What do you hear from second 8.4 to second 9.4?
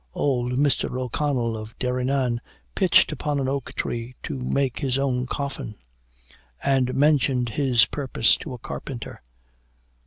a carpenter.